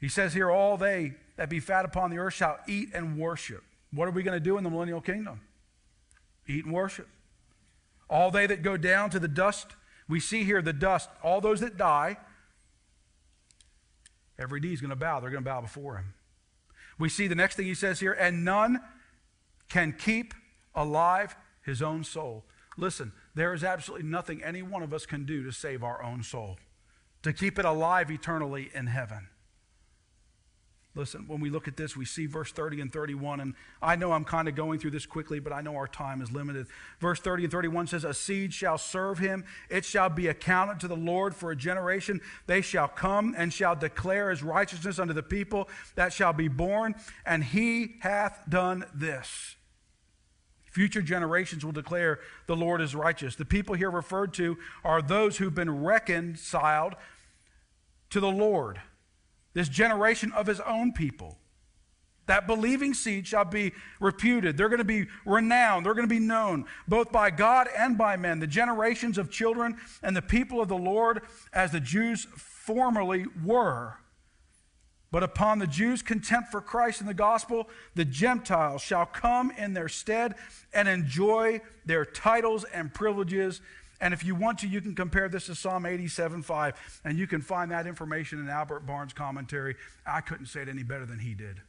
[0.00, 3.64] He says here, All they that be fat upon the earth shall eat and worship.
[3.92, 5.40] What are we going to do in the millennial kingdom?
[6.46, 7.08] Eat and worship.
[8.08, 9.66] All they that go down to the dust,
[10.08, 12.16] we see here the dust, all those that die,
[14.38, 15.20] every knee is going to bow.
[15.20, 16.14] They're going to bow before him.
[16.98, 18.80] We see the next thing he says here, and none
[19.68, 20.34] can keep
[20.74, 21.36] alive
[21.68, 22.44] his own soul.
[22.76, 26.22] Listen, there is absolutely nothing any one of us can do to save our own
[26.22, 26.58] soul,
[27.22, 29.28] to keep it alive eternally in heaven.
[30.94, 34.10] Listen, when we look at this, we see verse 30 and 31, and I know
[34.10, 36.66] I'm kind of going through this quickly, but I know our time is limited.
[36.98, 40.88] Verse 30 and 31 says, A seed shall serve him, it shall be accounted to
[40.88, 42.20] the Lord for a generation.
[42.46, 46.96] They shall come and shall declare his righteousness unto the people that shall be born,
[47.24, 49.54] and he hath done this.
[50.70, 53.36] Future generations will declare the Lord is righteous.
[53.36, 56.94] The people here referred to are those who've been reconciled
[58.10, 58.80] to the Lord,
[59.54, 61.38] this generation of his own people.
[62.26, 64.56] That believing seed shall be reputed.
[64.58, 65.86] They're going to be renowned.
[65.86, 68.38] They're going to be known both by God and by men.
[68.38, 71.22] The generations of children and the people of the Lord,
[71.54, 73.94] as the Jews formerly were.
[75.10, 79.72] But upon the Jews' contempt for Christ and the gospel, the Gentiles shall come in
[79.72, 80.34] their stead
[80.72, 83.62] and enjoy their titles and privileges.
[84.00, 87.26] And if you want to, you can compare this to Psalm 87 5, and you
[87.26, 89.76] can find that information in Albert Barnes' commentary.
[90.06, 91.62] I couldn't say it any better than he did.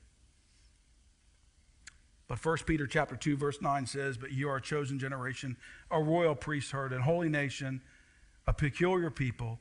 [2.28, 5.58] But 1 Peter chapter 2, verse 9 says, But you are a chosen generation,
[5.90, 7.82] a royal priesthood, and holy nation,
[8.46, 9.60] a peculiar people,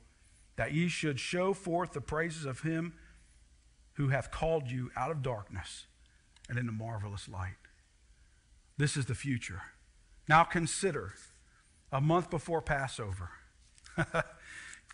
[0.57, 2.93] that ye should show forth the praises of him
[3.99, 5.85] who hath called you out of darkness
[6.47, 7.57] and into marvelous light.
[8.77, 9.61] This is the future.
[10.29, 11.15] Now consider
[11.91, 13.31] a month before Passover.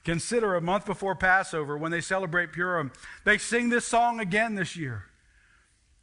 [0.04, 2.92] consider a month before Passover when they celebrate Purim.
[3.26, 5.04] They sing this song again this year.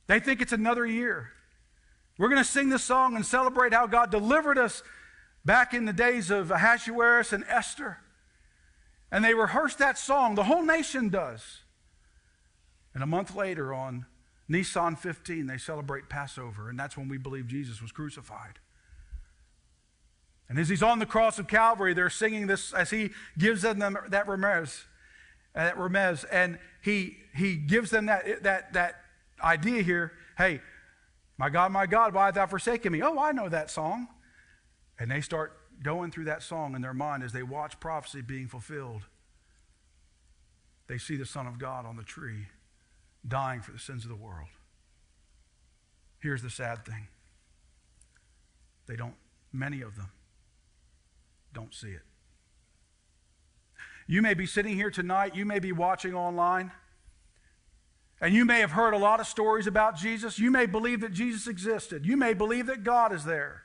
[0.06, 1.32] They think it's another year.
[2.18, 4.84] We're going to sing this song and celebrate how God delivered us
[5.44, 7.98] back in the days of Ahasuerus and Esther.
[9.10, 10.36] And they rehearse that song.
[10.36, 11.61] The whole nation does.
[12.94, 14.06] And a month later, on
[14.48, 18.58] Nisan 15, they celebrate Passover, and that's when we believe Jesus was crucified.
[20.48, 23.78] And as he's on the cross of Calvary, they're singing this as he gives them
[23.78, 24.82] that remez,
[25.54, 28.96] that remez, and he he gives them that that that
[29.42, 30.12] idea here.
[30.36, 30.60] Hey,
[31.38, 33.02] my God, my God, why hast thou forsaken me?
[33.02, 34.08] Oh, I know that song.
[34.98, 38.46] And they start going through that song in their mind as they watch prophecy being
[38.46, 39.02] fulfilled.
[40.86, 42.48] They see the Son of God on the tree
[43.26, 44.48] dying for the sins of the world.
[46.20, 47.08] Here's the sad thing
[48.86, 49.14] they don't,
[49.52, 50.10] many of them
[51.52, 52.02] don't see it.
[54.06, 56.72] You may be sitting here tonight, you may be watching online,
[58.20, 60.38] and you may have heard a lot of stories about Jesus.
[60.38, 63.62] You may believe that Jesus existed, you may believe that God is there.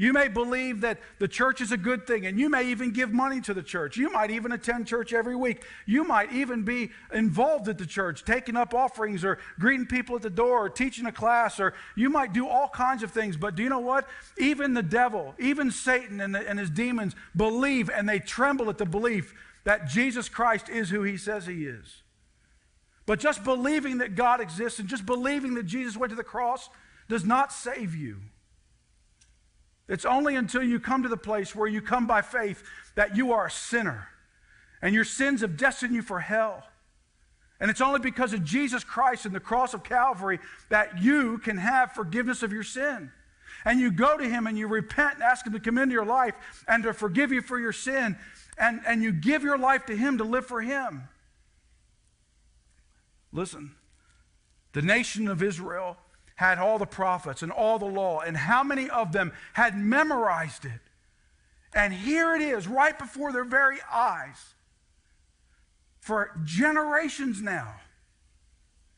[0.00, 3.12] You may believe that the church is a good thing, and you may even give
[3.12, 3.96] money to the church.
[3.96, 5.64] You might even attend church every week.
[5.86, 10.22] You might even be involved at the church, taking up offerings or greeting people at
[10.22, 13.36] the door or teaching a class, or you might do all kinds of things.
[13.36, 14.08] But do you know what?
[14.38, 18.78] Even the devil, even Satan and, the, and his demons believe and they tremble at
[18.78, 19.34] the belief
[19.64, 22.02] that Jesus Christ is who he says he is.
[23.04, 26.70] But just believing that God exists and just believing that Jesus went to the cross
[27.08, 28.18] does not save you.
[29.88, 32.62] It's only until you come to the place where you come by faith
[32.94, 34.08] that you are a sinner
[34.82, 36.64] and your sins have destined you for hell.
[37.60, 41.56] And it's only because of Jesus Christ and the cross of Calvary that you can
[41.56, 43.10] have forgiveness of your sin.
[43.64, 46.04] And you go to Him and you repent and ask Him to come into your
[46.04, 46.34] life
[46.68, 48.16] and to forgive you for your sin.
[48.56, 51.08] And, and you give your life to Him to live for Him.
[53.32, 53.74] Listen,
[54.72, 55.96] the nation of Israel
[56.38, 60.64] had all the prophets and all the law, and how many of them had memorized
[60.64, 60.80] it?
[61.74, 64.54] And here it is, right before their very eyes,
[65.98, 67.74] for generations now.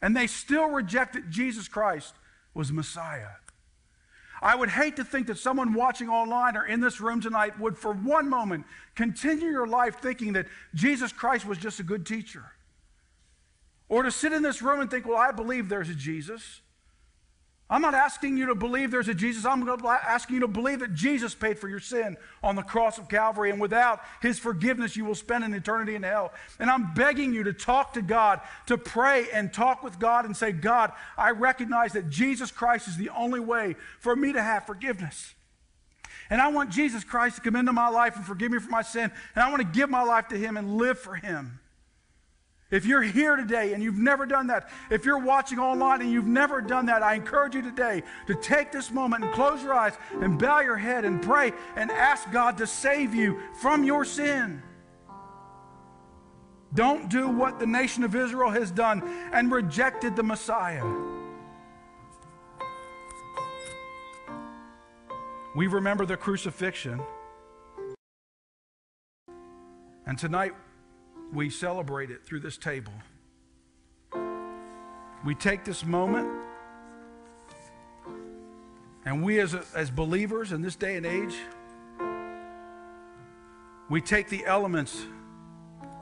[0.03, 2.13] And they still rejected Jesus Christ
[2.53, 3.37] was Messiah.
[4.43, 7.79] I would hate to think that someone watching online or in this room tonight would,
[7.79, 12.45] for one moment, continue your life thinking that Jesus Christ was just a good teacher.
[13.89, 16.61] Or to sit in this room and think, well, I believe there's a Jesus.
[17.71, 19.47] I'm not asking you to believe there's a Jesus.
[19.47, 23.09] I'm asking you to believe that Jesus paid for your sin on the cross of
[23.09, 26.33] Calvary, and without his forgiveness, you will spend an eternity in hell.
[26.59, 30.37] And I'm begging you to talk to God, to pray and talk with God and
[30.37, 34.67] say, God, I recognize that Jesus Christ is the only way for me to have
[34.67, 35.35] forgiveness.
[36.29, 38.83] And I want Jesus Christ to come into my life and forgive me for my
[38.83, 39.13] sin.
[39.35, 41.61] And I want to give my life to him and live for him.
[42.71, 46.27] If you're here today and you've never done that, if you're watching online and you've
[46.27, 49.95] never done that, I encourage you today to take this moment and close your eyes
[50.21, 54.63] and bow your head and pray and ask God to save you from your sin.
[56.73, 59.03] Don't do what the nation of Israel has done
[59.33, 60.85] and rejected the Messiah.
[65.57, 67.01] We remember the crucifixion.
[70.07, 70.53] And tonight,
[71.33, 72.93] we celebrate it through this table.
[75.25, 76.29] We take this moment,
[79.05, 81.37] and we as, a, as believers in this day and age,
[83.89, 85.05] we take the elements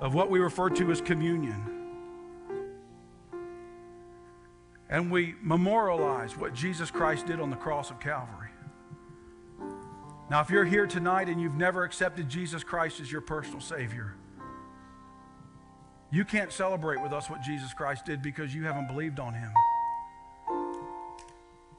[0.00, 1.74] of what we refer to as communion.
[4.90, 8.48] And we memorialize what Jesus Christ did on the cross of Calvary.
[10.30, 14.14] Now, if you're here tonight and you've never accepted Jesus Christ as your personal Savior,
[16.10, 19.52] you can't celebrate with us what Jesus Christ did because you haven't believed on him.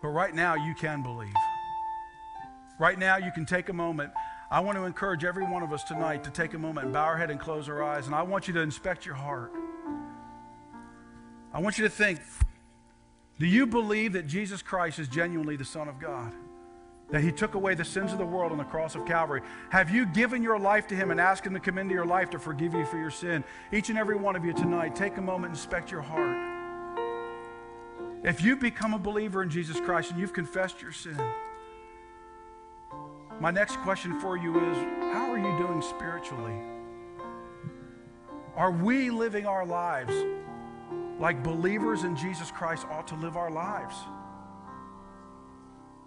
[0.01, 1.33] But right now, you can believe.
[2.79, 4.11] Right now, you can take a moment.
[4.51, 7.03] I want to encourage every one of us tonight to take a moment and bow
[7.03, 8.05] our head and close our eyes.
[8.05, 9.51] And I want you to inspect your heart.
[11.53, 12.19] I want you to think
[13.39, 16.33] do you believe that Jesus Christ is genuinely the Son of God?
[17.11, 19.41] That he took away the sins of the world on the cross of Calvary.
[19.71, 22.29] Have you given your life to him and asked him to come into your life
[22.31, 23.43] to forgive you for your sin?
[23.71, 26.37] Each and every one of you tonight, take a moment and inspect your heart.
[28.23, 31.17] If you've become a believer in Jesus Christ and you've confessed your sin,
[33.39, 34.77] my next question for you is
[35.13, 36.55] how are you doing spiritually?
[38.55, 40.13] Are we living our lives
[41.17, 43.95] like believers in Jesus Christ ought to live our lives?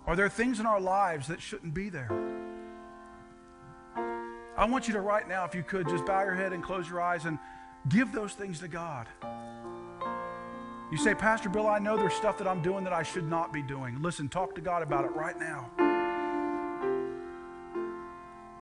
[0.06, 2.10] Are there things in our lives that shouldn't be there?
[4.56, 6.88] I want you to right now, if you could, just bow your head and close
[6.88, 7.38] your eyes and
[7.88, 9.06] give those things to God.
[10.90, 13.52] You say, Pastor Bill, I know there's stuff that I'm doing that I should not
[13.52, 14.02] be doing.
[14.02, 15.70] Listen, talk to God about it right now.